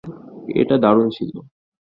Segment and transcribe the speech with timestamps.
[0.61, 1.31] এটা দারুণ ছিল।